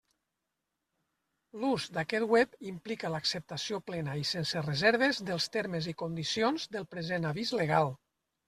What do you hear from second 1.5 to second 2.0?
L'ús